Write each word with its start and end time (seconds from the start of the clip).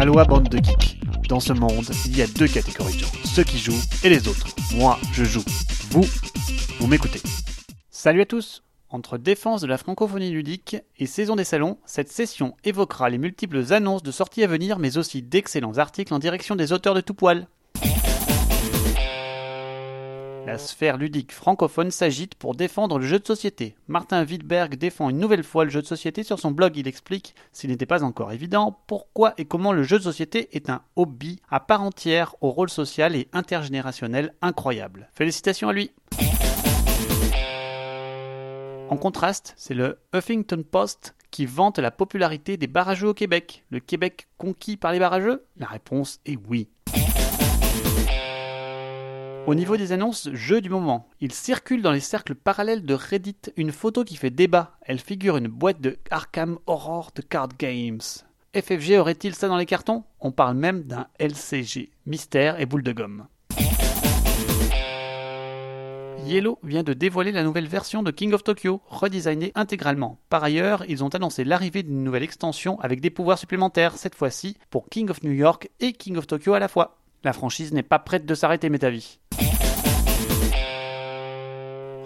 Aloha 0.00 0.24
bande 0.24 0.48
de 0.48 0.56
geeks. 0.56 0.98
Dans 1.28 1.40
ce 1.40 1.52
monde, 1.52 1.84
il 2.06 2.16
y 2.16 2.22
a 2.22 2.26
deux 2.26 2.48
catégories 2.48 2.94
de 2.94 3.00
gens, 3.00 3.12
ceux 3.22 3.44
qui 3.44 3.58
jouent 3.58 3.82
et 4.02 4.08
les 4.08 4.28
autres. 4.28 4.46
Moi, 4.74 4.98
je 5.12 5.24
joue. 5.24 5.44
Vous, 5.90 6.06
vous 6.78 6.86
m'écoutez. 6.86 7.20
Salut 7.90 8.22
à 8.22 8.24
tous 8.24 8.64
Entre 8.88 9.18
défense 9.18 9.60
de 9.60 9.66
la 9.66 9.76
francophonie 9.76 10.30
ludique 10.30 10.78
et 10.96 11.04
saison 11.04 11.36
des 11.36 11.44
salons, 11.44 11.76
cette 11.84 12.10
session 12.10 12.56
évoquera 12.64 13.10
les 13.10 13.18
multiples 13.18 13.74
annonces 13.74 14.02
de 14.02 14.10
sorties 14.10 14.42
à 14.42 14.46
venir, 14.46 14.78
mais 14.78 14.96
aussi 14.96 15.20
d'excellents 15.20 15.76
articles 15.76 16.14
en 16.14 16.18
direction 16.18 16.56
des 16.56 16.72
auteurs 16.72 16.94
de 16.94 17.02
tout 17.02 17.12
poil. 17.12 17.46
La 20.46 20.56
sphère 20.56 20.96
ludique 20.96 21.32
francophone 21.32 21.90
s'agite 21.90 22.34
pour 22.34 22.54
défendre 22.54 22.98
le 22.98 23.06
jeu 23.06 23.18
de 23.18 23.26
société. 23.26 23.76
Martin 23.88 24.24
Wittberg 24.24 24.76
défend 24.76 25.10
une 25.10 25.18
nouvelle 25.18 25.44
fois 25.44 25.64
le 25.64 25.70
jeu 25.70 25.82
de 25.82 25.86
société 25.86 26.22
sur 26.22 26.38
son 26.38 26.50
blog. 26.50 26.76
Il 26.76 26.88
explique, 26.88 27.34
s'il 27.52 27.70
n'était 27.70 27.86
pas 27.86 28.02
encore 28.02 28.32
évident, 28.32 28.80
pourquoi 28.86 29.34
et 29.36 29.44
comment 29.44 29.72
le 29.72 29.82
jeu 29.82 29.98
de 29.98 30.04
société 30.04 30.48
est 30.56 30.70
un 30.70 30.82
hobby 30.96 31.40
à 31.50 31.60
part 31.60 31.82
entière 31.82 32.34
au 32.40 32.50
rôle 32.50 32.70
social 32.70 33.14
et 33.14 33.28
intergénérationnel 33.32 34.34
incroyable. 34.40 35.10
Félicitations 35.12 35.68
à 35.68 35.72
lui. 35.72 35.92
En 38.88 38.96
contraste, 38.96 39.54
c'est 39.56 39.74
le 39.74 39.98
Huffington 40.14 40.64
Post 40.68 41.14
qui 41.30 41.46
vante 41.46 41.78
la 41.78 41.92
popularité 41.92 42.56
des 42.56 42.66
barrageux 42.66 43.08
au 43.08 43.14
Québec. 43.14 43.64
Le 43.70 43.78
Québec 43.78 44.26
conquis 44.36 44.76
par 44.76 44.92
les 44.92 44.98
barrageux? 44.98 45.44
La 45.58 45.66
réponse 45.66 46.18
est 46.26 46.38
oui. 46.48 46.68
Au 49.50 49.56
niveau 49.56 49.76
des 49.76 49.90
annonces, 49.90 50.28
jeu 50.32 50.60
du 50.60 50.70
moment. 50.70 51.08
Il 51.20 51.32
circule 51.32 51.82
dans 51.82 51.90
les 51.90 51.98
cercles 51.98 52.36
parallèles 52.36 52.86
de 52.86 52.94
Reddit 52.94 53.50
une 53.56 53.72
photo 53.72 54.04
qui 54.04 54.14
fait 54.14 54.30
débat. 54.30 54.76
Elle 54.82 55.00
figure 55.00 55.36
une 55.36 55.48
boîte 55.48 55.80
de 55.80 55.98
Arkham 56.12 56.60
Horror 56.68 57.10
de 57.16 57.20
Card 57.20 57.48
Games. 57.58 57.98
FFG 58.54 59.00
aurait-il 59.00 59.34
ça 59.34 59.48
dans 59.48 59.56
les 59.56 59.66
cartons? 59.66 60.04
On 60.20 60.30
parle 60.30 60.56
même 60.56 60.84
d'un 60.84 61.08
LCG, 61.18 61.90
mystère 62.06 62.60
et 62.60 62.66
boule 62.66 62.84
de 62.84 62.92
gomme. 62.92 63.26
Yellow 66.24 66.60
vient 66.62 66.84
de 66.84 66.92
dévoiler 66.92 67.32
la 67.32 67.42
nouvelle 67.42 67.66
version 67.66 68.04
de 68.04 68.12
King 68.12 68.32
of 68.34 68.44
Tokyo, 68.44 68.80
redesignée 68.86 69.50
intégralement. 69.56 70.20
Par 70.28 70.44
ailleurs, 70.44 70.84
ils 70.86 71.02
ont 71.02 71.08
annoncé 71.08 71.42
l'arrivée 71.42 71.82
d'une 71.82 72.04
nouvelle 72.04 72.22
extension 72.22 72.78
avec 72.78 73.00
des 73.00 73.10
pouvoirs 73.10 73.38
supplémentaires, 73.38 73.96
cette 73.96 74.14
fois-ci 74.14 74.56
pour 74.70 74.88
King 74.88 75.10
of 75.10 75.24
New 75.24 75.32
York 75.32 75.70
et 75.80 75.92
King 75.92 76.18
of 76.18 76.28
Tokyo 76.28 76.52
à 76.52 76.60
la 76.60 76.68
fois. 76.68 76.98
La 77.24 77.32
franchise 77.32 77.72
n'est 77.72 77.82
pas 77.82 77.98
prête 77.98 78.24
de 78.24 78.34
s'arrêter, 78.36 78.70
mes 78.70 78.84
avis. 78.84 79.19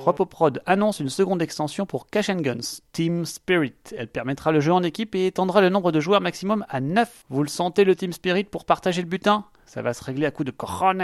Repoprod 0.04 0.60
annonce 0.66 1.00
une 1.00 1.08
seconde 1.08 1.40
extension 1.40 1.86
pour 1.86 2.10
Cash 2.10 2.28
and 2.28 2.42
Guns, 2.42 2.82
Team 2.92 3.24
Spirit. 3.24 3.72
Elle 3.96 4.08
permettra 4.08 4.52
le 4.52 4.60
jeu 4.60 4.70
en 4.70 4.82
équipe 4.82 5.14
et 5.14 5.26
étendra 5.26 5.62
le 5.62 5.70
nombre 5.70 5.92
de 5.92 6.00
joueurs 6.00 6.20
maximum 6.20 6.66
à 6.68 6.82
9. 6.82 7.24
Vous 7.30 7.42
le 7.42 7.48
sentez 7.48 7.84
le 7.84 7.96
Team 7.96 8.12
Spirit 8.12 8.44
pour 8.44 8.66
partager 8.66 9.00
le 9.00 9.08
butin? 9.08 9.46
Ça 9.64 9.80
va 9.80 9.94
se 9.94 10.04
régler 10.04 10.26
à 10.26 10.30
coup 10.30 10.44
de 10.44 10.50
cojones 10.50 11.02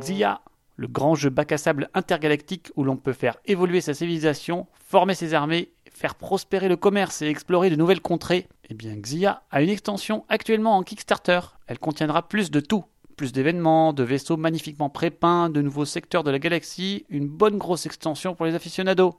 Xia, 0.00 0.42
le 0.76 0.86
grand 0.86 1.14
jeu 1.14 1.30
bac 1.30 1.50
à 1.52 1.56
sable 1.56 1.88
intergalactique 1.94 2.70
où 2.76 2.84
l'on 2.84 2.98
peut 2.98 3.14
faire 3.14 3.38
évoluer 3.46 3.80
sa 3.80 3.94
civilisation, 3.94 4.66
former 4.86 5.14
ses 5.14 5.32
armées, 5.32 5.72
faire 5.90 6.14
prospérer 6.16 6.68
le 6.68 6.76
commerce 6.76 7.22
et 7.22 7.28
explorer 7.28 7.70
de 7.70 7.76
nouvelles 7.76 8.02
contrées, 8.02 8.48
eh 8.68 8.74
bien 8.74 8.94
Xia 8.96 9.44
a 9.50 9.62
une 9.62 9.70
extension 9.70 10.26
actuellement 10.28 10.76
en 10.76 10.82
Kickstarter. 10.82 11.40
Elle 11.68 11.78
contiendra 11.78 12.28
plus 12.28 12.50
de 12.50 12.60
tout. 12.60 12.84
Plus 13.16 13.32
d'événements, 13.32 13.92
de 13.92 14.02
vaisseaux 14.02 14.36
magnifiquement 14.36 14.90
prépeints, 14.90 15.48
de 15.48 15.62
nouveaux 15.62 15.84
secteurs 15.84 16.24
de 16.24 16.32
la 16.32 16.40
galaxie, 16.40 17.06
une 17.08 17.28
bonne 17.28 17.58
grosse 17.58 17.86
extension 17.86 18.34
pour 18.34 18.44
les 18.44 18.56
aficionados. 18.56 19.14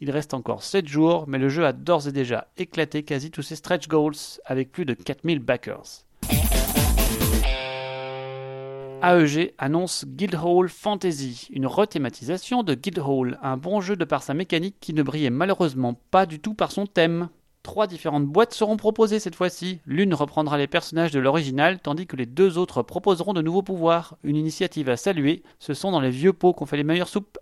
Il 0.00 0.10
reste 0.12 0.34
encore 0.34 0.62
7 0.62 0.86
jours, 0.86 1.24
mais 1.26 1.38
le 1.38 1.48
jeu 1.48 1.66
a 1.66 1.72
d'ores 1.72 2.06
et 2.06 2.12
déjà 2.12 2.46
éclaté 2.56 3.02
quasi 3.02 3.32
tous 3.32 3.42
ses 3.42 3.56
stretch 3.56 3.88
goals 3.88 4.14
avec 4.44 4.70
plus 4.70 4.84
de 4.84 4.94
4000 4.94 5.40
backers. 5.40 6.04
AEG 9.02 9.54
annonce 9.58 10.04
Guildhall 10.06 10.68
Fantasy, 10.68 11.48
une 11.50 11.66
rethématisation 11.66 12.62
de 12.62 12.74
Guildhall, 12.74 13.38
un 13.42 13.56
bon 13.56 13.80
jeu 13.80 13.96
de 13.96 14.04
par 14.04 14.22
sa 14.22 14.32
mécanique 14.32 14.76
qui 14.80 14.94
ne 14.94 15.02
brillait 15.02 15.30
malheureusement 15.30 15.98
pas 16.10 16.24
du 16.24 16.38
tout 16.38 16.54
par 16.54 16.70
son 16.70 16.86
thème. 16.86 17.30
Trois 17.62 17.86
différentes 17.86 18.26
boîtes 18.26 18.54
seront 18.54 18.78
proposées 18.78 19.20
cette 19.20 19.34
fois-ci. 19.34 19.80
L'une 19.84 20.14
reprendra 20.14 20.56
les 20.56 20.66
personnages 20.66 21.10
de 21.10 21.20
l'original, 21.20 21.78
tandis 21.78 22.06
que 22.06 22.16
les 22.16 22.24
deux 22.24 22.56
autres 22.56 22.82
proposeront 22.82 23.34
de 23.34 23.42
nouveaux 23.42 23.62
pouvoirs. 23.62 24.16
Une 24.24 24.36
initiative 24.36 24.88
à 24.88 24.96
saluer, 24.96 25.42
ce 25.58 25.74
sont 25.74 25.90
dans 25.90 26.00
les 26.00 26.10
vieux 26.10 26.32
pots 26.32 26.54
qu'on 26.54 26.64
fait 26.64 26.78
les 26.78 26.84
meilleures 26.84 27.08
soupes. 27.08 27.38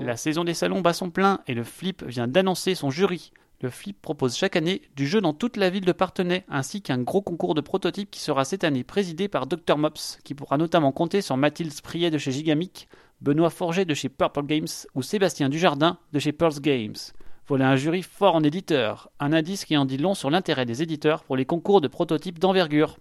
La 0.00 0.16
saison 0.16 0.42
des 0.42 0.54
salons 0.54 0.80
bat 0.80 0.92
son 0.92 1.10
plein 1.10 1.40
et 1.46 1.54
le 1.54 1.62
Flip 1.62 2.04
vient 2.04 2.26
d'annoncer 2.26 2.74
son 2.74 2.90
jury. 2.90 3.30
Le 3.60 3.70
Flip 3.70 3.96
propose 4.02 4.36
chaque 4.36 4.56
année 4.56 4.82
du 4.96 5.06
jeu 5.06 5.20
dans 5.20 5.32
toute 5.32 5.56
la 5.56 5.70
ville 5.70 5.84
de 5.84 5.92
Partenay, 5.92 6.44
ainsi 6.48 6.82
qu'un 6.82 6.98
gros 6.98 7.22
concours 7.22 7.54
de 7.54 7.60
prototypes 7.60 8.10
qui 8.10 8.20
sera 8.20 8.44
cette 8.44 8.64
année 8.64 8.82
présidé 8.82 9.28
par 9.28 9.46
Dr 9.46 9.78
Mops, 9.78 10.18
qui 10.24 10.34
pourra 10.34 10.58
notamment 10.58 10.90
compter 10.90 11.22
sur 11.22 11.36
Mathilde 11.36 11.72
Spriet 11.72 12.10
de 12.10 12.18
chez 12.18 12.32
Gigamic, 12.32 12.88
Benoît 13.24 13.48
Forget 13.48 13.86
de 13.86 13.94
chez 13.94 14.10
Purple 14.10 14.44
Games 14.44 14.68
ou 14.94 15.00
Sébastien 15.00 15.48
Dujardin 15.48 15.96
de 16.12 16.18
chez 16.18 16.32
Pearls 16.32 16.60
Games. 16.60 16.94
Voilà 17.48 17.70
un 17.70 17.76
jury 17.76 18.02
fort 18.02 18.34
en 18.34 18.42
éditeur, 18.42 19.08
un 19.18 19.32
indice 19.32 19.64
qui 19.64 19.78
en 19.78 19.86
dit 19.86 19.96
long 19.96 20.12
sur 20.12 20.28
l'intérêt 20.28 20.66
des 20.66 20.82
éditeurs 20.82 21.24
pour 21.24 21.34
les 21.34 21.46
concours 21.46 21.80
de 21.80 21.88
prototypes 21.88 22.38
d'envergure. 22.38 22.98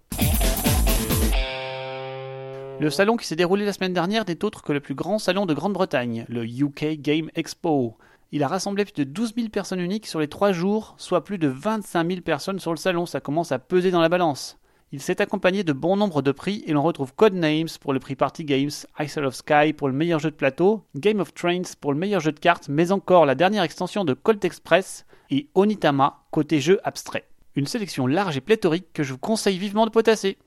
Le 2.80 2.90
salon 2.90 3.18
qui 3.18 3.28
s'est 3.28 3.36
déroulé 3.36 3.66
la 3.66 3.74
semaine 3.74 3.92
dernière 3.92 4.24
n'est 4.26 4.46
autre 4.46 4.62
que 4.64 4.72
le 4.72 4.80
plus 4.80 4.96
grand 4.96 5.20
salon 5.20 5.46
de 5.46 5.54
Grande-Bretagne, 5.54 6.26
le 6.30 6.46
UK 6.46 7.02
Game 7.02 7.30
Expo. 7.36 7.98
Il 8.32 8.44
a 8.44 8.48
rassemblé 8.48 8.86
plus 8.86 8.94
de 8.94 9.04
12 9.04 9.36
000 9.36 9.50
personnes 9.50 9.82
uniques 9.82 10.08
sur 10.08 10.22
les 10.22 10.30
trois 10.30 10.54
jours, 10.54 10.96
soit 10.98 11.26
plus 11.26 11.38
de 11.38 11.50
25 11.50 12.08
000 12.08 12.22
personnes 12.22 12.60
sur 12.60 12.72
le 12.72 12.78
salon. 12.78 13.06
Ça 13.06 13.20
commence 13.20 13.52
à 13.52 13.60
peser 13.60 13.92
dans 13.92 14.02
la 14.02 14.08
balance. 14.08 14.58
Il 14.94 15.02
s'est 15.02 15.24
accompagné 15.24 15.64
de 15.64 15.74
bon 15.74 15.98
nombre 15.98 16.22
de 16.22 16.32
prix 16.32 16.64
et 16.68 16.72
l'on 16.72 16.84
retrouve 16.84 17.16
Codenames 17.16 17.66
pour 17.82 17.94
le 17.94 18.00
prix 18.00 18.16
Party 18.16 18.46
Games, 18.46 18.70
Isle 19.00 19.26
of 19.26 19.34
Sky 19.34 19.74
pour 19.74 19.88
le 19.88 19.94
meilleur 19.96 20.20
jeu 20.20 20.30
de 20.30 20.36
plateau, 20.36 20.84
Game 20.96 21.20
of 21.20 21.34
Trains 21.34 21.64
pour 21.82 21.94
le 21.94 21.98
meilleur 21.98 22.22
jeu 22.22 22.32
de 22.32 22.40
cartes, 22.40 22.70
mais 22.70 22.92
encore 22.92 23.26
la 23.26 23.34
dernière 23.34 23.64
extension 23.64 24.06
de 24.06 24.14
Colt 24.14 24.46
Express 24.46 25.08
et 25.32 25.48
Onitama 25.56 26.22
côté 26.30 26.60
jeu 26.60 26.80
abstrait. 26.84 27.28
Une 27.56 27.66
sélection 27.66 28.06
large 28.06 28.38
et 28.38 28.42
pléthorique 28.42 28.94
que 28.94 29.02
je 29.02 29.14
vous 29.14 29.18
conseille 29.18 29.58
vivement 29.58 29.88
de 29.88 29.90
potasser. 29.90 30.38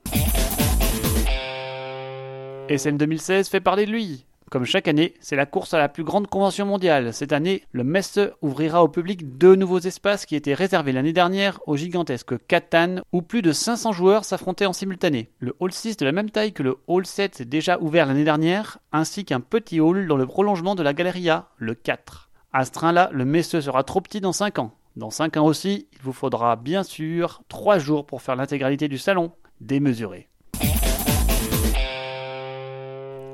SN 2.73 2.95
2016 2.95 3.49
fait 3.49 3.59
parler 3.59 3.85
de 3.85 3.91
lui. 3.91 4.26
Comme 4.49 4.63
chaque 4.63 4.87
année, 4.87 5.13
c'est 5.19 5.35
la 5.35 5.45
course 5.45 5.73
à 5.73 5.77
la 5.77 5.89
plus 5.89 6.05
grande 6.05 6.27
convention 6.27 6.65
mondiale. 6.65 7.13
Cette 7.13 7.33
année, 7.33 7.63
le 7.73 7.83
Messe 7.83 8.17
ouvrira 8.41 8.81
au 8.81 8.87
public 8.87 9.37
deux 9.37 9.55
nouveaux 9.55 9.79
espaces 9.79 10.25
qui 10.25 10.37
étaient 10.37 10.53
réservés 10.53 10.93
l'année 10.93 11.11
dernière 11.11 11.59
au 11.67 11.75
gigantesque 11.75 12.33
Catan 12.47 13.01
où 13.11 13.21
plus 13.21 13.41
de 13.41 13.51
500 13.51 13.91
joueurs 13.91 14.23
s'affrontaient 14.23 14.65
en 14.65 14.71
simultané. 14.71 15.31
Le 15.39 15.53
Hall 15.59 15.73
6 15.73 15.97
de 15.97 16.05
la 16.05 16.13
même 16.13 16.29
taille 16.29 16.53
que 16.53 16.63
le 16.63 16.77
Hall 16.87 17.05
7 17.05 17.41
déjà 17.41 17.77
ouvert 17.81 18.05
l'année 18.05 18.23
dernière, 18.23 18.77
ainsi 18.93 19.25
qu'un 19.25 19.41
petit 19.41 19.81
hall 19.81 20.07
dans 20.07 20.15
le 20.15 20.25
prolongement 20.25 20.75
de 20.75 20.83
la 20.83 20.93
Galeria, 20.93 21.49
le 21.57 21.75
4. 21.75 22.29
À 22.53 22.63
ce 22.63 22.71
train-là, 22.71 23.09
le 23.11 23.25
Messe 23.25 23.59
sera 23.59 23.83
trop 23.83 23.99
petit 23.99 24.21
dans 24.21 24.31
5 24.31 24.59
ans. 24.59 24.71
Dans 24.95 25.09
5 25.09 25.35
ans 25.35 25.45
aussi, 25.45 25.89
il 25.91 25.99
vous 26.01 26.13
faudra 26.13 26.55
bien 26.55 26.83
sûr 26.83 27.43
3 27.49 27.79
jours 27.79 28.05
pour 28.05 28.21
faire 28.21 28.37
l'intégralité 28.37 28.87
du 28.87 28.97
salon, 28.97 29.33
démesuré. 29.59 30.29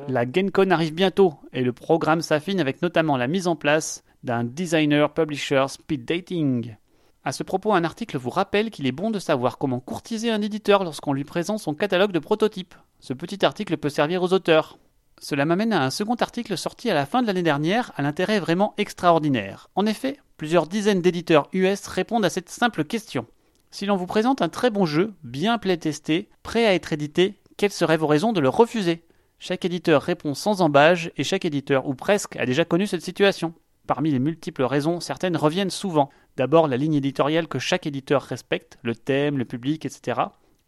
La 0.09 0.25
GenCon 0.25 0.71
arrive 0.71 0.93
bientôt 0.93 1.35
et 1.53 1.61
le 1.61 1.71
programme 1.71 2.21
s'affine 2.21 2.59
avec 2.59 2.81
notamment 2.81 3.15
la 3.15 3.27
mise 3.27 3.47
en 3.47 3.55
place 3.55 4.03
d'un 4.23 4.43
designer 4.43 5.13
publisher 5.13 5.65
speed 5.69 6.05
dating. 6.05 6.75
À 7.23 7.31
ce 7.31 7.43
propos, 7.43 7.73
un 7.73 7.83
article 7.83 8.17
vous 8.17 8.29
rappelle 8.29 8.69
qu'il 8.69 8.85
est 8.85 8.91
bon 8.91 9.11
de 9.11 9.19
savoir 9.19 9.57
comment 9.57 9.79
courtiser 9.79 10.29
un 10.29 10.41
éditeur 10.41 10.83
lorsqu'on 10.83 11.13
lui 11.13 11.23
présente 11.23 11.59
son 11.59 11.73
catalogue 11.73 12.11
de 12.11 12.19
prototypes. 12.19 12.75
Ce 12.99 13.13
petit 13.13 13.45
article 13.45 13.77
peut 13.77 13.89
servir 13.89 14.23
aux 14.23 14.33
auteurs. 14.33 14.77
Cela 15.19 15.45
m'amène 15.45 15.71
à 15.71 15.83
un 15.83 15.89
second 15.89 16.15
article 16.15 16.57
sorti 16.57 16.89
à 16.89 16.93
la 16.93 17.05
fin 17.05 17.21
de 17.21 17.27
l'année 17.27 17.43
dernière 17.43 17.93
à 17.95 18.01
l'intérêt 18.01 18.39
vraiment 18.39 18.73
extraordinaire. 18.77 19.69
En 19.75 19.85
effet, 19.85 20.19
plusieurs 20.35 20.67
dizaines 20.67 21.01
d'éditeurs 21.01 21.47
US 21.53 21.87
répondent 21.87 22.25
à 22.25 22.29
cette 22.29 22.49
simple 22.49 22.83
question. 22.83 23.25
Si 23.71 23.85
l'on 23.85 23.95
vous 23.95 24.05
présente 24.05 24.41
un 24.41 24.49
très 24.49 24.69
bon 24.69 24.85
jeu, 24.85 25.13
bien 25.23 25.57
playtesté, 25.57 26.29
prêt 26.43 26.65
à 26.65 26.73
être 26.73 26.91
édité, 26.91 27.39
quelles 27.55 27.71
seraient 27.71 27.97
vos 27.97 28.07
raisons 28.07 28.33
de 28.33 28.41
le 28.41 28.49
refuser? 28.49 29.05
Chaque 29.45 29.65
éditeur 29.65 30.01
répond 30.01 30.35
sans 30.35 30.61
embâge 30.61 31.11
et 31.17 31.25
chaque 31.25 31.43
éditeur, 31.43 31.85
ou 31.85 31.95
presque, 31.95 32.37
a 32.37 32.45
déjà 32.45 32.63
connu 32.63 32.87
cette 32.87 33.01
situation. 33.01 33.53
Parmi 33.87 34.09
les 34.09 34.19
multiples 34.19 34.63
raisons, 34.63 35.01
certaines 35.01 35.35
reviennent 35.35 35.69
souvent. 35.69 36.09
D'abord 36.37 36.69
la 36.69 36.77
ligne 36.77 36.93
éditoriale 36.93 37.49
que 37.49 37.59
chaque 37.59 37.85
éditeur 37.85 38.21
respecte, 38.21 38.79
le 38.83 38.95
thème, 38.95 39.37
le 39.37 39.43
public, 39.43 39.85
etc. 39.85 40.21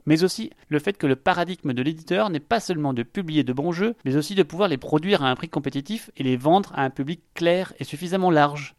Mais 0.05 0.25
aussi 0.25 0.49
le 0.67 0.79
fait 0.79 0.97
que 0.97 1.07
le 1.07 1.15
paradigme 1.15 1.71
de 1.71 1.81
l'éditeur 1.81 2.29
n'est 2.29 2.41
pas 2.41 2.59
seulement 2.59 2.91
de 2.91 3.03
publier 3.03 3.45
de 3.45 3.53
bons 3.53 3.71
jeux, 3.71 3.95
mais 4.03 4.17
aussi 4.17 4.35
de 4.35 4.43
pouvoir 4.43 4.67
les 4.67 4.75
produire 4.75 5.23
à 5.23 5.29
un 5.29 5.35
prix 5.37 5.47
compétitif 5.47 6.11
et 6.17 6.23
les 6.23 6.35
vendre 6.35 6.73
à 6.75 6.83
un 6.83 6.89
public 6.89 7.21
clair 7.33 7.71
et 7.79 7.85
suffisamment 7.85 8.29
large. 8.29 8.75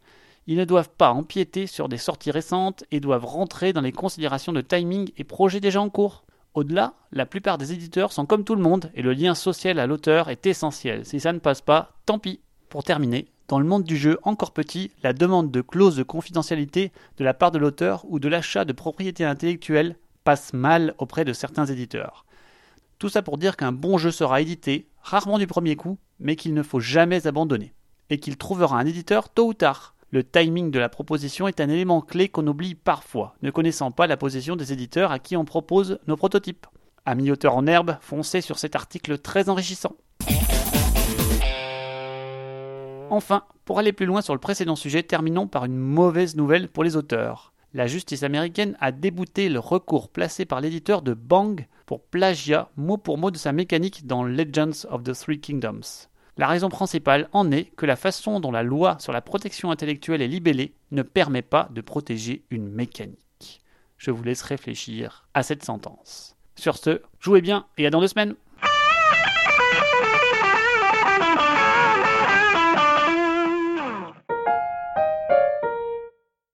Ils 0.46 0.58
ne 0.58 0.66
doivent 0.66 0.90
pas 0.90 1.12
empiéter 1.12 1.66
sur 1.66 1.88
des 1.88 1.96
sorties 1.96 2.30
récentes 2.30 2.84
et 2.90 3.00
doivent 3.00 3.24
rentrer 3.24 3.72
dans 3.72 3.80
les 3.80 3.92
considérations 3.92 4.52
de 4.52 4.60
timing 4.60 5.10
et 5.16 5.24
projets 5.24 5.60
déjà 5.60 5.80
en 5.80 5.88
cours. 5.88 6.25
Au-delà, 6.56 6.94
la 7.12 7.26
plupart 7.26 7.58
des 7.58 7.74
éditeurs 7.74 8.12
sont 8.12 8.24
comme 8.24 8.42
tout 8.42 8.54
le 8.54 8.62
monde 8.62 8.90
et 8.94 9.02
le 9.02 9.12
lien 9.12 9.34
social 9.34 9.78
à 9.78 9.86
l'auteur 9.86 10.30
est 10.30 10.46
essentiel. 10.46 11.04
Si 11.04 11.20
ça 11.20 11.34
ne 11.34 11.38
passe 11.38 11.60
pas, 11.60 11.92
tant 12.06 12.18
pis. 12.18 12.40
Pour 12.70 12.82
terminer, 12.82 13.28
dans 13.46 13.58
le 13.58 13.66
monde 13.66 13.84
du 13.84 13.98
jeu 13.98 14.18
encore 14.22 14.52
petit, 14.52 14.90
la 15.02 15.12
demande 15.12 15.50
de 15.50 15.60
clause 15.60 15.96
de 15.96 16.02
confidentialité 16.02 16.92
de 17.18 17.24
la 17.24 17.34
part 17.34 17.50
de 17.50 17.58
l'auteur 17.58 18.06
ou 18.08 18.18
de 18.18 18.28
l'achat 18.28 18.64
de 18.64 18.72
propriété 18.72 19.22
intellectuelle 19.22 19.96
passe 20.24 20.54
mal 20.54 20.94
auprès 20.96 21.26
de 21.26 21.34
certains 21.34 21.66
éditeurs. 21.66 22.24
Tout 22.98 23.10
ça 23.10 23.20
pour 23.20 23.36
dire 23.36 23.58
qu'un 23.58 23.72
bon 23.72 23.98
jeu 23.98 24.10
sera 24.10 24.40
édité, 24.40 24.88
rarement 25.02 25.36
du 25.36 25.46
premier 25.46 25.76
coup, 25.76 25.98
mais 26.20 26.36
qu'il 26.36 26.54
ne 26.54 26.62
faut 26.62 26.80
jamais 26.80 27.26
abandonner, 27.26 27.74
et 28.08 28.18
qu'il 28.18 28.38
trouvera 28.38 28.78
un 28.78 28.86
éditeur 28.86 29.28
tôt 29.28 29.48
ou 29.48 29.54
tard. 29.54 29.94
Le 30.12 30.22
timing 30.22 30.70
de 30.70 30.78
la 30.78 30.88
proposition 30.88 31.48
est 31.48 31.60
un 31.60 31.68
élément 31.68 32.00
clé 32.00 32.28
qu'on 32.28 32.46
oublie 32.46 32.76
parfois, 32.76 33.34
ne 33.42 33.50
connaissant 33.50 33.90
pas 33.90 34.06
la 34.06 34.16
position 34.16 34.54
des 34.54 34.72
éditeurs 34.72 35.10
à 35.10 35.18
qui 35.18 35.36
on 35.36 35.44
propose 35.44 35.98
nos 36.06 36.16
prototypes. 36.16 36.68
Amis 37.04 37.32
auteurs 37.32 37.56
en 37.56 37.66
herbe, 37.66 37.96
foncez 38.00 38.40
sur 38.40 38.56
cet 38.60 38.76
article 38.76 39.18
très 39.18 39.48
enrichissant. 39.48 39.96
Enfin, 43.10 43.42
pour 43.64 43.80
aller 43.80 43.92
plus 43.92 44.06
loin 44.06 44.20
sur 44.22 44.32
le 44.32 44.38
précédent 44.38 44.76
sujet, 44.76 45.02
terminons 45.02 45.48
par 45.48 45.64
une 45.64 45.76
mauvaise 45.76 46.36
nouvelle 46.36 46.68
pour 46.68 46.84
les 46.84 46.94
auteurs. 46.94 47.52
La 47.74 47.88
justice 47.88 48.22
américaine 48.22 48.76
a 48.80 48.92
débouté 48.92 49.48
le 49.48 49.58
recours 49.58 50.08
placé 50.08 50.44
par 50.44 50.60
l'éditeur 50.60 51.02
de 51.02 51.14
Bang 51.14 51.66
pour 51.84 52.04
plagiat 52.04 52.70
mot 52.76 52.96
pour 52.96 53.18
mot 53.18 53.32
de 53.32 53.38
sa 53.38 53.50
mécanique 53.52 54.06
dans 54.06 54.22
Legends 54.22 54.86
of 54.88 55.02
the 55.02 55.14
Three 55.14 55.40
Kingdoms. 55.40 56.08
La 56.38 56.48
raison 56.48 56.68
principale 56.68 57.28
en 57.32 57.50
est 57.50 57.64
que 57.76 57.86
la 57.86 57.96
façon 57.96 58.40
dont 58.40 58.50
la 58.50 58.62
loi 58.62 58.98
sur 59.00 59.12
la 59.12 59.22
protection 59.22 59.70
intellectuelle 59.70 60.20
est 60.20 60.28
libellée 60.28 60.74
ne 60.90 61.00
permet 61.02 61.40
pas 61.40 61.68
de 61.72 61.80
protéger 61.80 62.44
une 62.50 62.68
mécanique. 62.68 63.62
Je 63.96 64.10
vous 64.10 64.22
laisse 64.22 64.42
réfléchir 64.42 65.26
à 65.32 65.42
cette 65.42 65.64
sentence. 65.64 66.36
Sur 66.54 66.76
ce, 66.76 67.00
jouez 67.20 67.40
bien 67.40 67.66
et 67.78 67.86
à 67.86 67.90
dans 67.90 68.00
deux 68.00 68.08
semaines 68.08 68.34